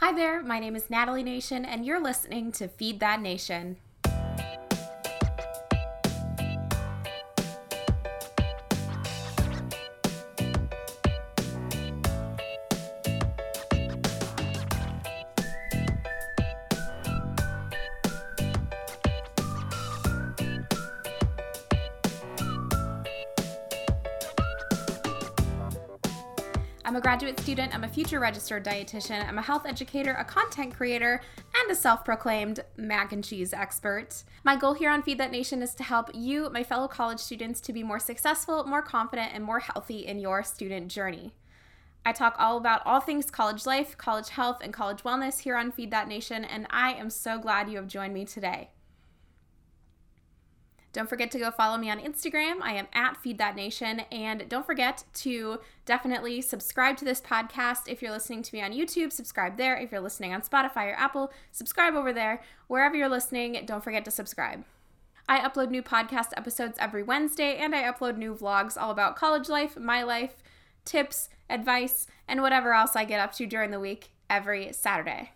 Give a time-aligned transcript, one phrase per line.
[0.00, 3.78] Hi there, my name is Natalie Nation, and you're listening to Feed That Nation.
[27.16, 31.22] Graduate student, I'm a future registered dietitian, I'm a health educator, a content creator,
[31.58, 34.22] and a self proclaimed mac and cheese expert.
[34.44, 37.62] My goal here on Feed That Nation is to help you, my fellow college students,
[37.62, 41.32] to be more successful, more confident, and more healthy in your student journey.
[42.04, 45.72] I talk all about all things college life, college health, and college wellness here on
[45.72, 48.68] Feed That Nation, and I am so glad you have joined me today.
[50.96, 52.62] Don't forget to go follow me on Instagram.
[52.62, 54.00] I am at Feed That Nation.
[54.10, 57.82] And don't forget to definitely subscribe to this podcast.
[57.86, 59.76] If you're listening to me on YouTube, subscribe there.
[59.76, 62.42] If you're listening on Spotify or Apple, subscribe over there.
[62.66, 64.64] Wherever you're listening, don't forget to subscribe.
[65.28, 69.50] I upload new podcast episodes every Wednesday, and I upload new vlogs all about college
[69.50, 70.36] life, my life,
[70.86, 75.32] tips, advice, and whatever else I get up to during the week every Saturday.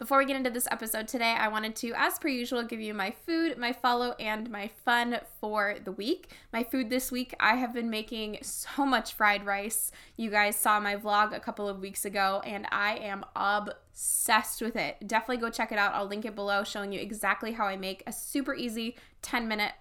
[0.00, 2.94] Before we get into this episode today, I wanted to, as per usual, give you
[2.94, 6.30] my food, my follow, and my fun for the week.
[6.54, 9.92] My food this week, I have been making so much fried rice.
[10.16, 14.74] You guys saw my vlog a couple of weeks ago, and I am obsessed with
[14.74, 15.06] it.
[15.06, 15.92] Definitely go check it out.
[15.92, 19.72] I'll link it below, showing you exactly how I make a super easy 10 minute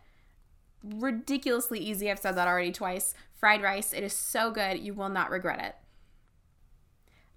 [0.84, 2.12] ridiculously easy.
[2.12, 3.14] I've said that already twice.
[3.36, 3.94] Fried rice.
[3.94, 4.80] It is so good.
[4.80, 5.76] You will not regret it.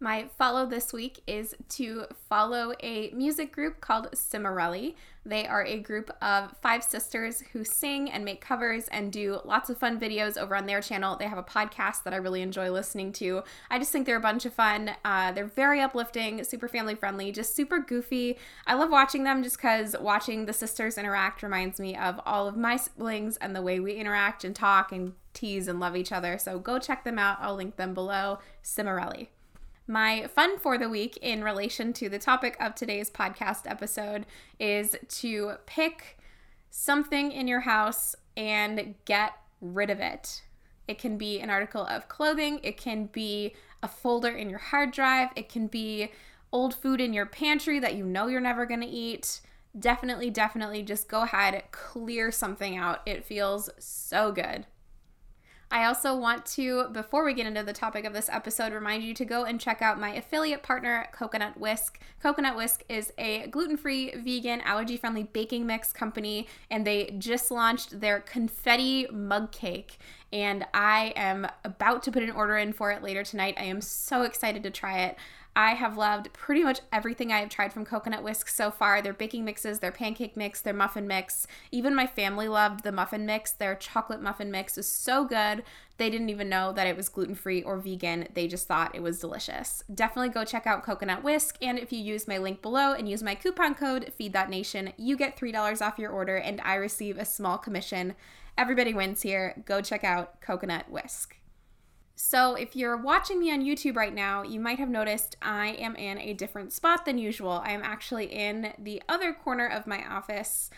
[0.03, 4.97] My follow this week is to follow a music group called Cimorelli.
[5.25, 9.71] They are a group of five sisters who sing and make covers and do lots
[9.71, 11.15] of fun videos over on their channel.
[11.15, 13.45] They have a podcast that I really enjoy listening to.
[13.71, 14.91] I just think they're a bunch of fun.
[15.05, 18.39] Uh, they're very uplifting, super family friendly, just super goofy.
[18.67, 22.57] I love watching them just because watching the sisters interact reminds me of all of
[22.57, 26.39] my siblings and the way we interact and talk and tease and love each other.
[26.39, 27.39] So go check them out.
[27.41, 28.41] I'll link them below.
[28.65, 29.29] Cimorelli.
[29.87, 34.27] My fun for the week in relation to the topic of today's podcast episode
[34.61, 36.19] is to pick
[36.71, 40.43] something in your house and get rid of it.
[40.87, 44.93] It can be an article of clothing, it can be a folder in your hard
[44.93, 46.13] drive, it can be
[46.53, 49.41] old food in your pantry that you know you're never going to eat.
[49.77, 53.01] Definitely, definitely just go ahead, clear something out.
[53.07, 54.67] It feels so good.
[55.73, 59.15] I also want to, before we get into the topic of this episode, remind you
[59.15, 61.99] to go and check out my affiliate partner, Coconut Whisk.
[62.23, 67.51] Coconut Whisk is a gluten free, vegan, allergy friendly baking mix company, and they just
[67.51, 69.97] launched their confetti mug cake.
[70.31, 73.55] And I am about to put an order in for it later tonight.
[73.59, 75.17] I am so excited to try it.
[75.55, 79.03] I have loved pretty much everything I have tried from Coconut Whisk so far.
[79.03, 81.47] Their baking mixes, their pancake mix, their muffin mix.
[81.71, 83.53] Even my family loved the muffin mix.
[83.53, 85.63] Their chocolate muffin mix is so good.
[85.99, 88.29] They didn't even know that it was gluten free or vegan.
[88.33, 89.85] They just thought it was delicious.
[89.95, 91.59] Definitely go check out Coconut Whisk.
[91.61, 95.37] And if you use my link below and use my coupon code FeedThatNation, you get
[95.37, 98.15] $3 off your order and I receive a small commission.
[98.57, 99.63] Everybody wins here.
[99.67, 101.37] Go check out Coconut Whisk.
[102.15, 105.97] So, if you're watching me on YouTube right now, you might have noticed I am
[105.97, 107.63] in a different spot than usual.
[107.65, 110.71] I am actually in the other corner of my office.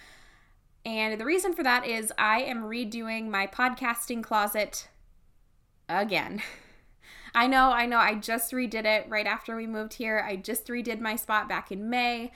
[0.87, 4.89] And the reason for that is I am redoing my podcasting closet
[5.89, 6.43] again.
[7.35, 10.25] I know, I know, I just redid it right after we moved here.
[10.25, 12.31] I just redid my spot back in May.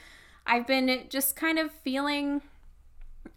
[0.45, 2.43] I've been just kind of feeling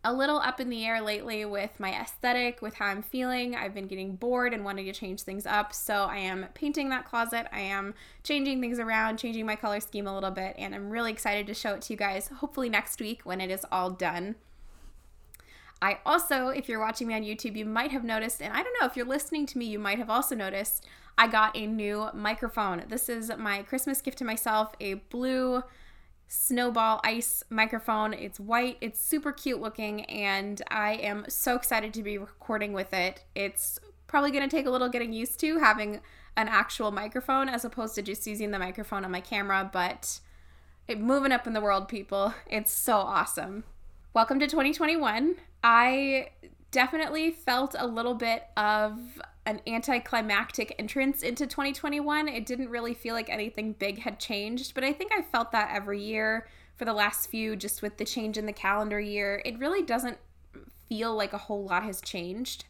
[0.04, 3.56] a little up in the air lately with my aesthetic, with how I'm feeling.
[3.56, 5.74] I've been getting bored and wanting to change things up.
[5.74, 7.48] So I am painting that closet.
[7.52, 7.94] I am
[8.24, 10.56] changing things around, changing my color scheme a little bit.
[10.58, 13.52] And I'm really excited to show it to you guys hopefully next week when it
[13.52, 14.36] is all done.
[15.82, 18.76] I also, if you're watching me on YouTube, you might have noticed, and I don't
[18.80, 20.86] know if you're listening to me, you might have also noticed,
[21.18, 22.84] I got a new microphone.
[22.88, 25.64] This is my Christmas gift to myself a blue
[26.32, 28.14] snowball ice microphone.
[28.14, 32.94] It's white, it's super cute looking, and I am so excited to be recording with
[32.94, 33.26] it.
[33.36, 36.00] It's probably going to take a little getting used to having
[36.38, 40.22] an actual microphone as opposed to just using the microphone on my camera, but
[40.88, 42.34] it moving up in the world, people.
[42.48, 43.66] It's so awesome.
[44.14, 45.36] Welcome to 2021.
[45.66, 46.30] I
[46.72, 49.00] definitely felt a little bit of
[49.46, 52.28] an anticlimactic entrance into 2021.
[52.28, 55.72] It didn't really feel like anything big had changed, but I think I felt that
[55.74, 59.42] every year for the last few, just with the change in the calendar year.
[59.46, 60.18] It really doesn't
[60.90, 62.66] feel like a whole lot has changed.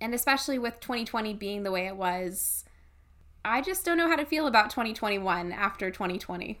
[0.00, 2.64] And especially with 2020 being the way it was,
[3.44, 6.60] I just don't know how to feel about 2021 after 2020.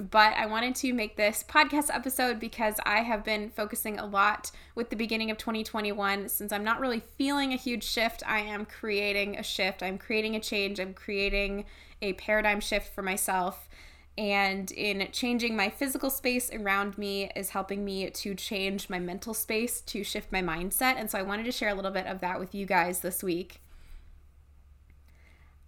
[0.00, 4.50] But I wanted to make this podcast episode because I have been focusing a lot
[4.74, 6.28] with the beginning of 2021.
[6.28, 9.82] Since I'm not really feeling a huge shift, I am creating a shift.
[9.82, 10.80] I'm creating a change.
[10.80, 11.66] I'm creating
[12.00, 13.68] a paradigm shift for myself.
[14.16, 19.34] And in changing my physical space around me is helping me to change my mental
[19.34, 20.96] space to shift my mindset.
[20.96, 23.22] And so I wanted to share a little bit of that with you guys this
[23.22, 23.60] week.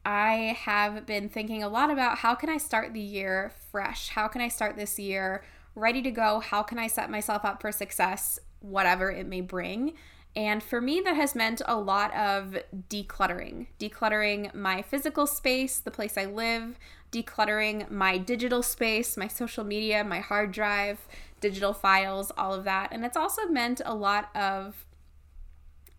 [0.04, 4.08] I have been thinking a lot about how can I start the year fresh?
[4.08, 5.44] How can I start this year
[5.74, 6.40] ready to go?
[6.40, 9.94] How can I set myself up for success, whatever it may bring?
[10.34, 12.56] And for me, that has meant a lot of
[12.88, 16.78] decluttering, decluttering my physical space, the place I live,
[17.12, 21.06] decluttering my digital space, my social media, my hard drive,
[21.40, 22.88] digital files, all of that.
[22.92, 24.86] And it's also meant a lot of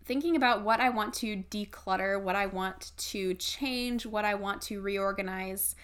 [0.04, 4.62] thinking about what I want to declutter, what I want to change, what I want
[4.62, 5.74] to reorganize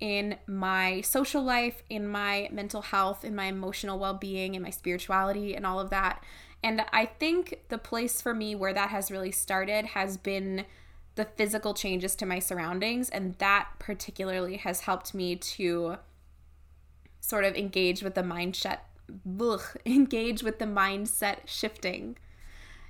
[0.00, 4.70] in my social life, in my mental health, in my emotional well being, in my
[4.70, 6.22] spirituality, and all of that.
[6.62, 10.64] And I think the place for me where that has really started has been
[11.14, 13.10] the physical changes to my surroundings.
[13.10, 15.96] And that particularly has helped me to
[17.20, 18.80] sort of engage with the mindset,
[19.40, 22.16] ugh, engage with the mindset shifting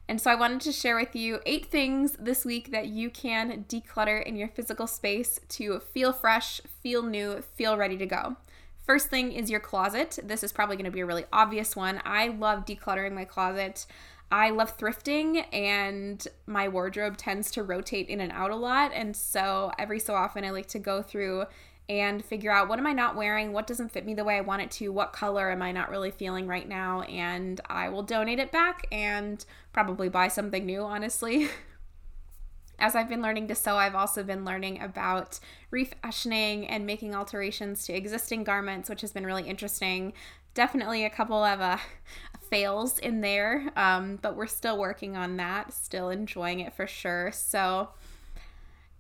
[0.08, 3.64] and so I wanted to share with you eight things this week that you can
[3.69, 8.37] declutter in your physical space to feel fresh, feel new, feel ready to go.
[8.85, 10.19] First thing is your closet.
[10.23, 12.00] This is probably going to be a really obvious one.
[12.05, 13.85] I love decluttering my closet.
[14.31, 18.93] I love thrifting, and my wardrobe tends to rotate in and out a lot.
[18.93, 21.44] And so every so often, I like to go through
[21.88, 24.41] and figure out what am I not wearing, what doesn't fit me the way I
[24.41, 28.03] want it to, what color am I not really feeling right now, and I will
[28.03, 31.49] donate it back and probably buy something new, honestly.
[32.79, 35.38] As I've been learning to sew, I've also been learning about
[35.71, 40.12] refashioning and making alterations to existing garments, which has been really interesting.
[40.53, 41.79] Definitely a couple of uh,
[42.50, 47.31] fails in there, um, but we're still working on that, still enjoying it for sure.
[47.32, 47.91] So,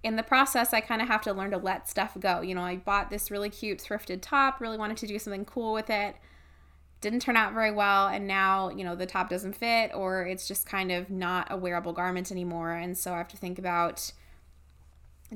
[0.06, 2.40] in the process, I kind of have to learn to let stuff go.
[2.40, 5.72] You know, I bought this really cute thrifted top, really wanted to do something cool
[5.72, 6.14] with it.
[7.00, 10.46] Didn't turn out very well, and now, you know, the top doesn't fit or it's
[10.46, 12.70] just kind of not a wearable garment anymore.
[12.70, 14.12] And so I have to think about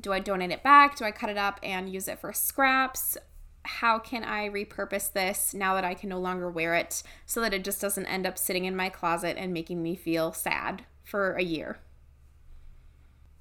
[0.00, 0.94] do I donate it back?
[0.94, 3.18] Do I cut it up and use it for scraps?
[3.64, 7.52] How can I repurpose this now that I can no longer wear it so that
[7.52, 11.32] it just doesn't end up sitting in my closet and making me feel sad for
[11.32, 11.80] a year?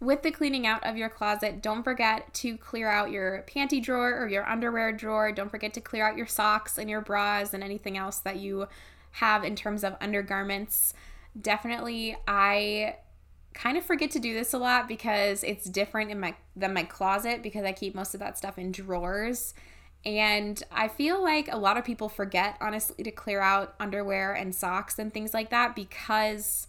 [0.02, 4.18] With the cleaning out of your closet, don't forget to clear out your panty drawer
[4.18, 5.34] or your underwear drawer.
[5.34, 8.68] Don't forget to clear out your socks and your bras and anything else that you
[9.12, 10.94] have in terms of undergarments.
[11.40, 12.96] Definitely, I
[13.54, 16.84] kind of forget to do this a lot because it's different in my than my
[16.84, 19.54] closet because I keep most of that stuff in drawers.
[20.06, 24.56] And I feel like a lot of people forget honestly to clear out underwear and
[24.56, 26.68] socks and things like that because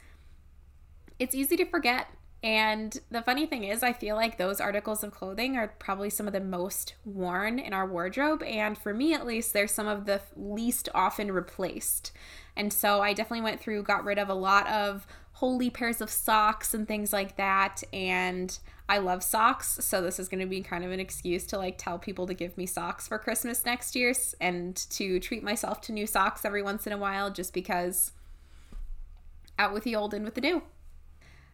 [1.20, 2.08] it's easy to forget
[2.42, 6.26] and the funny thing is, I feel like those articles of clothing are probably some
[6.26, 8.42] of the most worn in our wardrobe.
[8.42, 12.12] And for me, at least, they're some of the least often replaced.
[12.56, 15.06] And so I definitely went through, got rid of a lot of
[15.38, 17.82] holey pairs of socks and things like that.
[17.92, 18.58] And
[18.88, 19.78] I love socks.
[19.82, 22.32] So this is going to be kind of an excuse to like tell people to
[22.32, 26.62] give me socks for Christmas next year and to treat myself to new socks every
[26.62, 28.12] once in a while just because
[29.58, 30.62] out with the old, in with the new.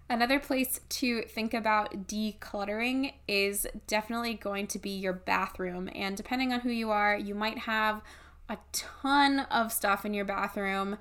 [0.08, 5.90] Another place to think about decluttering is definitely going to be your bathroom.
[5.94, 8.02] And depending on who you are, you might have
[8.48, 10.98] a ton of stuff in your bathroom.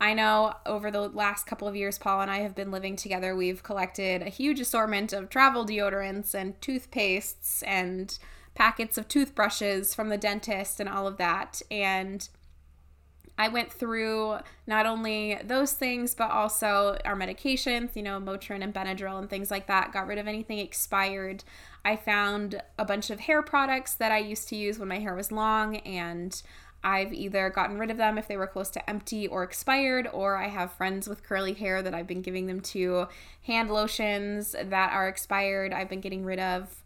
[0.00, 3.36] I know over the last couple of years, Paul and I have been living together.
[3.36, 8.16] We've collected a huge assortment of travel deodorants and toothpastes and
[8.54, 11.62] packets of toothbrushes from the dentist and all of that.
[11.70, 12.28] And
[13.38, 18.74] I went through not only those things, but also our medications, you know, Motrin and
[18.74, 19.92] Benadryl and things like that.
[19.92, 21.44] Got rid of anything expired.
[21.84, 25.14] I found a bunch of hair products that I used to use when my hair
[25.14, 26.42] was long, and
[26.82, 30.36] I've either gotten rid of them if they were close to empty or expired, or
[30.36, 33.06] I have friends with curly hair that I've been giving them to.
[33.46, 36.82] Hand lotions that are expired, I've been getting rid of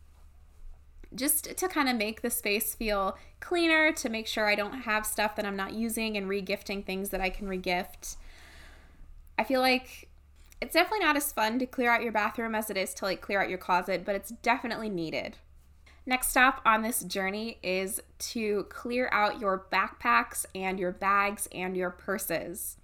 [1.14, 5.04] just to kind of make the space feel cleaner, to make sure I don't have
[5.07, 8.16] stuff that I'm not using and regifting things that I can regift.
[9.38, 10.09] I feel like
[10.61, 13.21] it's definitely not as fun to clear out your bathroom as it is to like
[13.21, 15.38] clear out your closet, but it's definitely needed.
[16.04, 21.76] Next stop on this journey is to clear out your backpacks and your bags and
[21.76, 22.76] your purses.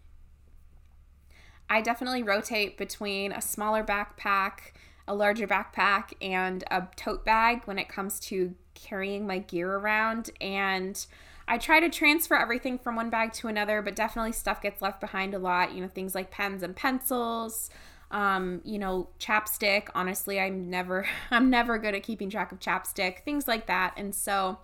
[1.70, 4.72] I definitely rotate between a smaller backpack
[5.08, 10.30] a larger backpack and a tote bag when it comes to carrying my gear around.
[10.40, 11.04] And
[11.48, 15.00] I try to transfer everything from one bag to another, but definitely stuff gets left
[15.00, 15.72] behind a lot.
[15.72, 17.70] You know, things like pens and pencils,
[18.10, 19.88] um, you know, chapstick.
[19.94, 23.94] Honestly, I'm never I'm never good at keeping track of chapstick, things like that.
[23.96, 24.58] And so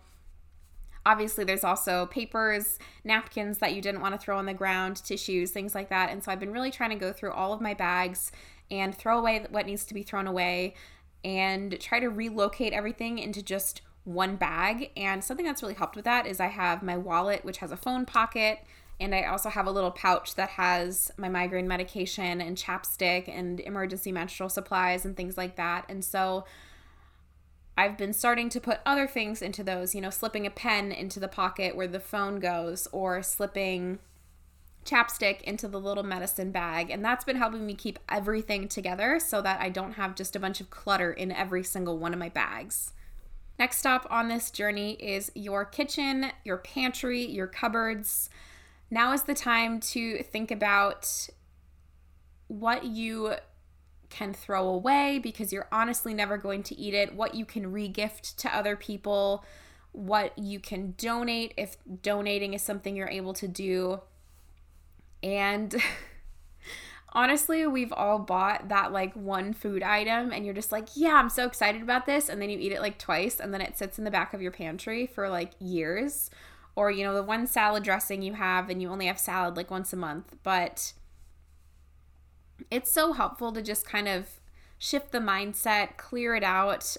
[1.07, 5.51] obviously there's also papers, napkins that you didn't want to throw on the ground, tissues,
[5.51, 6.11] things like that.
[6.11, 8.33] And so I've been really trying to go through all of my bags
[8.71, 10.75] and throw away what needs to be thrown away
[11.25, 14.91] and try to relocate everything into just one bag.
[14.97, 17.77] And something that's really helped with that is I have my wallet, which has a
[17.77, 18.61] phone pocket.
[19.01, 23.59] And I also have a little pouch that has my migraine medication and chapstick and
[23.61, 25.87] emergency menstrual supplies and things like that.
[25.89, 26.45] And so
[27.77, 31.19] I've been starting to put other things into those, you know, slipping a pen into
[31.19, 33.99] the pocket where the phone goes or slipping
[34.85, 36.91] chapstick into the little medicine bag.
[36.91, 40.41] And that's been helping me keep everything together so that I don't have just a
[40.41, 42.93] bunch of clutter in every single one of my bags.
[43.59, 48.29] Next stop on this journey is your kitchen, your pantry, your cupboards.
[48.91, 51.29] Now is the time to think about
[52.49, 53.35] what you
[54.11, 58.37] can throw away because you're honestly never going to eat it, what you can regift
[58.37, 59.45] to other people,
[59.93, 64.01] what you can donate if donating is something you're able to do.
[65.25, 65.75] And
[67.13, 71.31] honestly, we've all bought that like one food item and you're just like, yeah, I'm
[71.31, 72.29] so excited about this.
[72.29, 74.43] And then you eat it like twice and then it sits in the back of
[74.43, 76.31] your pantry for like years.
[76.77, 79.71] Or, you know, the one salad dressing you have and you only have salad like
[79.71, 80.37] once a month.
[80.43, 80.93] But
[82.71, 84.41] it's so helpful to just kind of
[84.77, 86.97] shift the mindset, clear it out.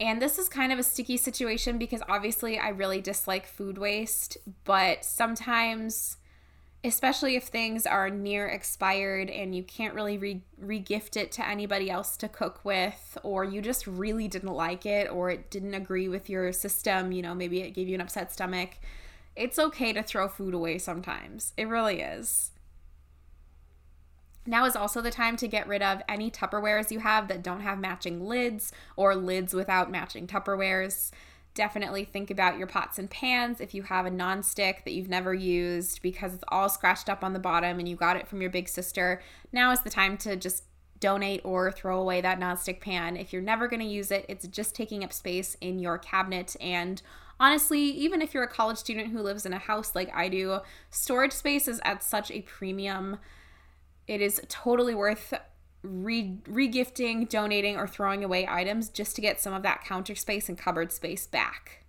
[0.00, 4.38] And this is kind of a sticky situation because obviously I really dislike food waste,
[4.64, 6.16] but sometimes
[6.84, 11.90] especially if things are near expired and you can't really re- regift it to anybody
[11.90, 16.08] else to cook with or you just really didn't like it or it didn't agree
[16.08, 18.72] with your system you know maybe it gave you an upset stomach
[19.34, 22.50] it's okay to throw food away sometimes it really is
[24.46, 27.62] now is also the time to get rid of any Tupperwares you have that don't
[27.62, 31.10] have matching lids or lids without matching Tupperwares.
[31.54, 35.32] Definitely think about your pots and pans if you have a non-stick that you've never
[35.32, 38.50] used because it's all scratched up on the bottom and you got it from your
[38.50, 39.22] big sister.
[39.52, 40.64] Now is the time to just
[40.98, 43.16] donate or throw away that non-stick pan.
[43.16, 46.56] If you're never going to use it, it's just taking up space in your cabinet
[46.60, 47.00] and
[47.38, 50.60] honestly, even if you're a college student who lives in a house like I do,
[50.90, 53.18] storage space is at such a premium
[54.06, 55.32] it is totally worth
[55.84, 60.48] re regifting, donating, or throwing away items just to get some of that counter space
[60.48, 61.84] and cupboard space back.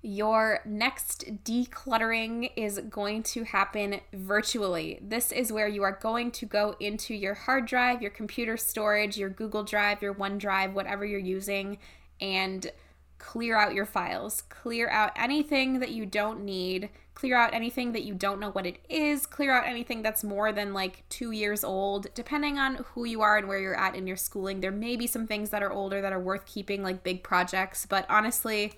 [0.00, 5.00] Your next decluttering is going to happen virtually.
[5.02, 9.18] This is where you are going to go into your hard drive, your computer storage,
[9.18, 11.78] your Google Drive, your OneDrive, whatever you're using,
[12.20, 12.70] and
[13.18, 14.42] clear out your files.
[14.42, 18.64] Clear out anything that you don't need clear out anything that you don't know what
[18.64, 22.06] it is, clear out anything that's more than like two years old.
[22.14, 25.08] Depending on who you are and where you're at in your schooling, there may be
[25.08, 28.72] some things that are older that are worth keeping, like big projects, but honestly,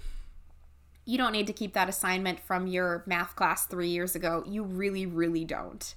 [1.04, 4.42] you don't need to keep that assignment from your math class three years ago.
[4.47, 5.94] You really, really don't.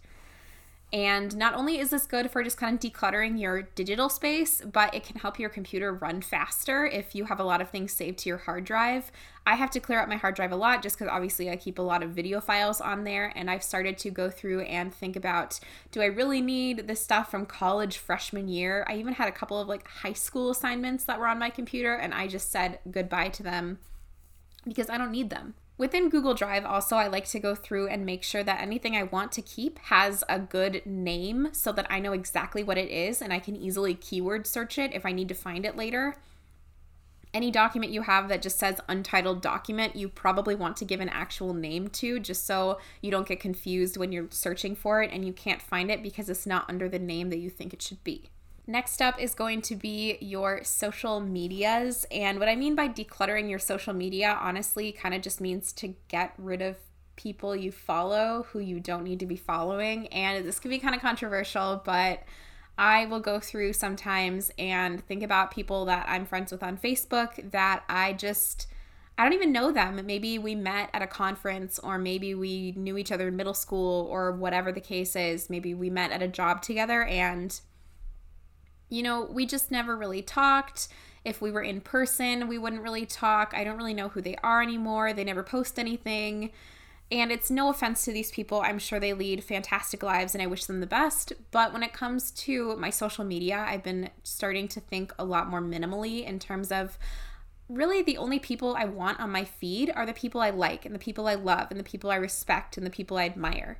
[0.93, 4.93] And not only is this good for just kind of decluttering your digital space, but
[4.93, 8.19] it can help your computer run faster if you have a lot of things saved
[8.19, 9.11] to your hard drive.
[9.47, 11.79] I have to clear out my hard drive a lot just because obviously I keep
[11.79, 13.33] a lot of video files on there.
[13.35, 15.59] And I've started to go through and think about
[15.91, 18.85] do I really need this stuff from college freshman year?
[18.87, 21.95] I even had a couple of like high school assignments that were on my computer,
[21.95, 23.79] and I just said goodbye to them
[24.63, 25.55] because I don't need them.
[25.75, 29.03] Within Google Drive, also, I like to go through and make sure that anything I
[29.03, 33.21] want to keep has a good name so that I know exactly what it is
[33.21, 36.15] and I can easily keyword search it if I need to find it later.
[37.33, 41.09] Any document you have that just says untitled document, you probably want to give an
[41.09, 45.25] actual name to just so you don't get confused when you're searching for it and
[45.25, 48.03] you can't find it because it's not under the name that you think it should
[48.03, 48.29] be.
[48.65, 52.05] Next up is going to be your social medias.
[52.11, 55.95] And what I mean by decluttering your social media, honestly, kind of just means to
[56.07, 56.77] get rid of
[57.15, 60.07] people you follow who you don't need to be following.
[60.07, 62.23] And this can be kind of controversial, but
[62.77, 67.51] I will go through sometimes and think about people that I'm friends with on Facebook
[67.51, 68.67] that I just.
[69.15, 70.03] I don't even know them.
[70.07, 74.07] Maybe we met at a conference, or maybe we knew each other in middle school,
[74.09, 75.51] or whatever the case is.
[75.51, 77.59] Maybe we met at a job together and
[78.93, 80.87] you know, we just never really talked.
[81.25, 83.53] If we were in person, we wouldn't really talk.
[83.55, 85.13] I don't really know who they are anymore.
[85.13, 86.51] They never post anything.
[87.11, 88.61] And it's no offense to these people.
[88.61, 91.33] I'm sure they lead fantastic lives and I wish them the best.
[91.51, 95.49] But when it comes to my social media, I've been starting to think a lot
[95.49, 96.97] more minimally in terms of
[97.69, 100.93] really the only people I want on my feed are the people I like and
[100.93, 103.79] the people I love and the people I respect and the people I admire.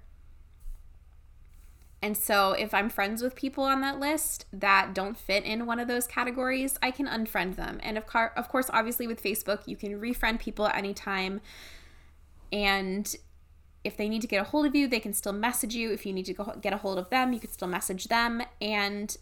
[2.03, 5.79] And so if I'm friends with people on that list that don't fit in one
[5.79, 7.79] of those categories, I can unfriend them.
[7.81, 11.39] And of, car- of course, obviously with Facebook, you can refriend people at any time.
[12.51, 13.15] And
[13.85, 15.93] if they need to get a hold of you, they can still message you.
[15.93, 18.43] If you need to go get a hold of them, you can still message them.
[18.59, 19.15] And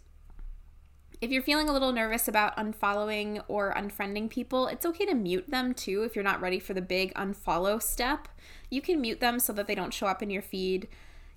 [1.22, 5.52] if you're feeling a little nervous about unfollowing or unfriending people, it's okay to mute
[5.52, 8.28] them too if you're not ready for the big unfollow step.
[8.72, 10.88] You can mute them so that they don't show up in your feed.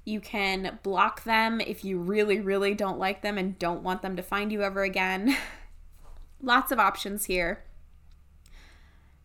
[0.04, 4.16] You can block them if you really, really don't like them and don't want them
[4.16, 5.36] to find you ever again.
[6.42, 7.64] Lots of options here.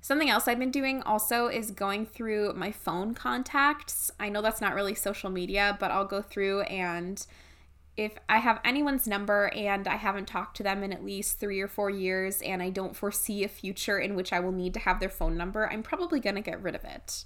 [0.01, 4.09] Something else I've been doing also is going through my phone contacts.
[4.19, 7.25] I know that's not really social media, but I'll go through and
[7.97, 11.59] if I have anyone's number and I haven't talked to them in at least three
[11.59, 14.79] or four years and I don't foresee a future in which I will need to
[14.79, 17.25] have their phone number, I'm probably going to get rid of it.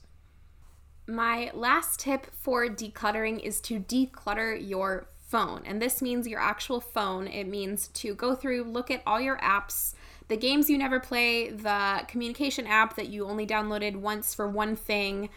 [1.05, 5.63] My last tip for decluttering is to declutter your phone.
[5.65, 7.27] And this means your actual phone.
[7.27, 9.95] It means to go through, look at all your apps,
[10.27, 14.75] the games you never play, the communication app that you only downloaded once for one
[14.75, 15.29] thing.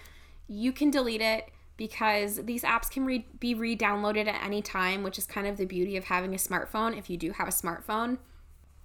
[0.48, 5.02] You can delete it because these apps can re- be re downloaded at any time,
[5.02, 7.50] which is kind of the beauty of having a smartphone if you do have a
[7.50, 8.18] smartphone.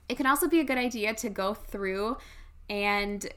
[0.09, 2.17] It can also be a good idea to go through
[2.69, 3.29] and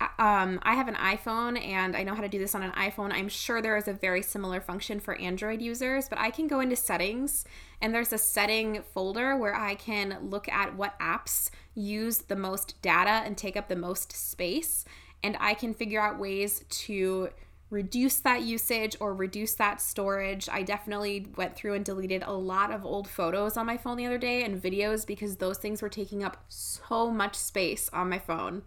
[0.00, 3.12] um, I have an iPhone and I know how to do this on an iPhone.
[3.12, 6.60] I'm sure there is a very similar function for Android users, but I can go
[6.60, 7.44] into settings
[7.80, 12.80] and there's a setting folder where I can look at what apps use the most
[12.82, 14.84] data and take up the most space.
[15.22, 17.30] And I can figure out ways to
[17.70, 20.48] reduce that usage or reduce that storage.
[20.48, 24.06] I definitely went through and deleted a lot of old photos on my phone the
[24.06, 28.18] other day and videos because those things were taking up so much space on my
[28.18, 28.62] phone.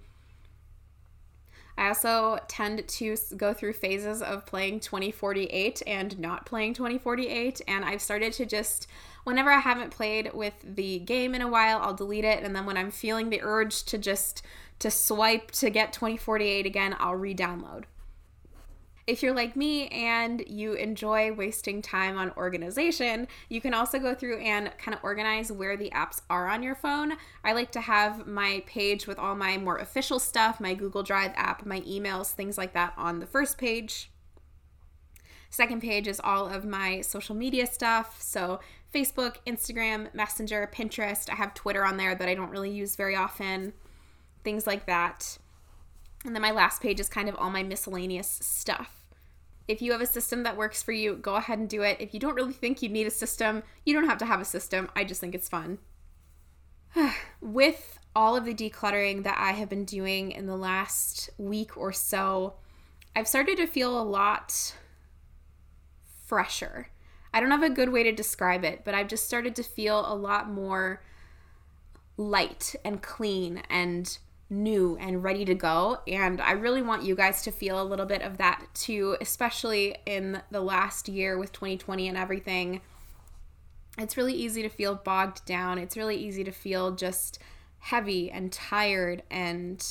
[1.77, 7.61] I also tend to go through phases of playing 2048 and not playing 2048.
[7.67, 8.87] And I've started to just,
[9.25, 12.43] whenever I haven't played with the game in a while, I'll delete it.
[12.43, 14.41] And then when I'm feeling the urge to just
[14.79, 17.83] to swipe to get 2048 again, I'll re download.
[19.07, 24.13] If you're like me and you enjoy wasting time on organization, you can also go
[24.13, 27.13] through and kind of organize where the apps are on your phone.
[27.41, 31.31] I like to have my page with all my more official stuff, my Google Drive
[31.35, 34.11] app, my emails, things like that on the first page.
[35.49, 38.21] Second page is all of my social media stuff.
[38.21, 38.59] So,
[38.93, 41.29] Facebook, Instagram, Messenger, Pinterest.
[41.31, 43.71] I have Twitter on there that I don't really use very often.
[44.43, 45.37] Things like that.
[46.25, 48.96] And then my last page is kind of all my miscellaneous stuff.
[49.67, 51.97] If you have a system that works for you, go ahead and do it.
[51.99, 54.45] If you don't really think you need a system, you don't have to have a
[54.45, 54.89] system.
[54.95, 55.79] I just think it's fun.
[57.41, 61.91] With all of the decluttering that I have been doing in the last week or
[61.91, 62.55] so,
[63.15, 64.75] I've started to feel a lot
[66.25, 66.89] fresher.
[67.33, 70.11] I don't have a good way to describe it, but I've just started to feel
[70.11, 71.03] a lot more
[72.15, 74.17] light and clean and
[74.49, 75.99] new and ready to go.
[76.07, 79.97] And I really want you guys to feel a little bit of that too, especially
[80.05, 82.81] in the last year with 2020 and everything.
[83.97, 85.79] It's really easy to feel bogged down.
[85.79, 87.39] It's really easy to feel just
[87.79, 89.83] heavy and tired and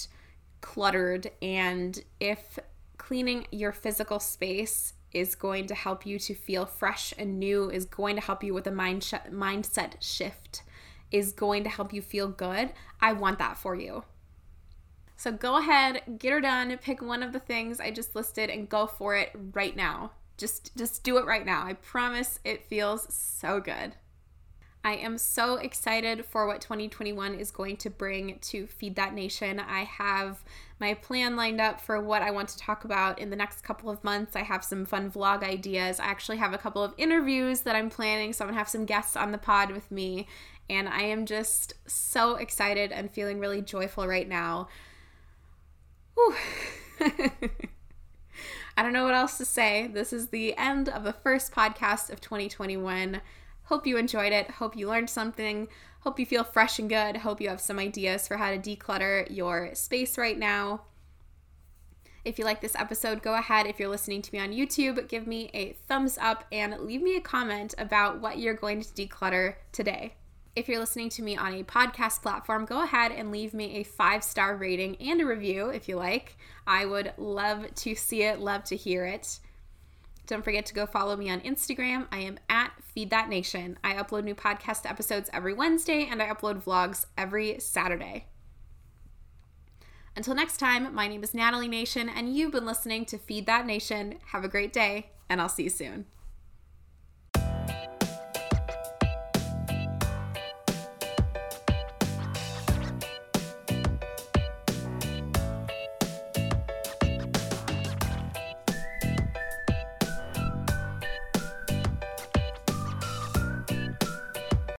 [0.60, 1.30] cluttered.
[1.42, 2.58] And if
[2.98, 7.84] cleaning your physical space is going to help you to feel fresh and new, is
[7.84, 10.62] going to help you with a mind sh- mindset shift,
[11.10, 14.04] is going to help you feel good, I want that for you.
[15.16, 18.68] So go ahead, get her done, pick one of the things I just listed and
[18.68, 20.12] go for it right now.
[20.36, 21.64] Just just do it right now.
[21.64, 23.94] I promise it feels so good.
[24.86, 29.58] I am so excited for what 2021 is going to bring to Feed That Nation.
[29.58, 30.44] I have
[30.78, 33.90] my plan lined up for what I want to talk about in the next couple
[33.90, 34.36] of months.
[34.36, 35.98] I have some fun vlog ideas.
[35.98, 38.84] I actually have a couple of interviews that I'm planning, so I'm gonna have some
[38.84, 40.28] guests on the pod with me.
[40.70, 44.68] And I am just so excited and feeling really joyful right now.
[48.76, 49.86] I don't know what else to say.
[49.86, 53.20] This is the end of the first podcast of 2021.
[53.64, 54.50] Hope you enjoyed it.
[54.52, 55.68] Hope you learned something.
[56.00, 57.18] Hope you feel fresh and good.
[57.18, 60.82] Hope you have some ideas for how to declutter your space right now.
[62.24, 63.66] If you like this episode, go ahead.
[63.66, 67.16] If you're listening to me on YouTube, give me a thumbs up and leave me
[67.16, 70.14] a comment about what you're going to declutter today.
[70.56, 73.82] If you're listening to me on a podcast platform, go ahead and leave me a
[73.82, 76.38] five star rating and a review if you like.
[76.66, 79.38] I would love to see it, love to hear it.
[80.26, 82.06] Don't forget to go follow me on Instagram.
[82.10, 83.78] I am at Feed That Nation.
[83.84, 88.24] I upload new podcast episodes every Wednesday and I upload vlogs every Saturday.
[90.16, 93.66] Until next time, my name is Natalie Nation, and you've been listening to Feed That
[93.66, 94.20] Nation.
[94.28, 96.06] Have a great day, and I'll see you soon.